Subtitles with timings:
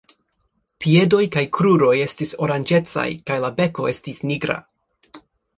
[0.85, 4.57] Piedoj kaj kruroj estis oranĝecaj kaj la beko estis nigra.